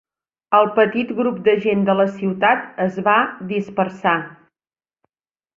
[0.59, 3.17] El petit grup de gent de la ciutat es va
[3.55, 4.19] dispersar.